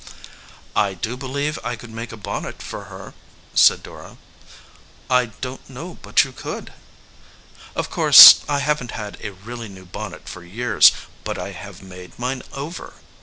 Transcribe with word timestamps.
"I 0.75 0.95
do 0.95 1.15
believe 1.15 1.59
I 1.63 1.75
could 1.75 1.91
make 1.91 2.11
a 2.11 2.17
bonnet 2.17 2.63
for 2.63 2.85
her," 2.89 3.13
said 3.53 3.83
Dora. 3.83 4.17
"I 5.11 5.27
don 5.27 5.59
t 5.59 5.63
know 5.71 5.99
but 6.01 6.23
you 6.23 6.31
could." 6.31 6.73
"Of 7.75 7.91
course, 7.91 8.39
I 8.49 8.61
haven 8.61 8.87
t 8.87 8.95
had 8.95 9.19
a 9.23 9.31
really 9.31 9.69
new 9.69 9.85
bonnet 9.85 10.27
for 10.27 10.41
years, 10.43 10.91
but 11.23 11.37
I 11.37 11.51
have 11.51 11.83
made 11.83 12.17
mine 12.17 12.41
over." 12.51 12.93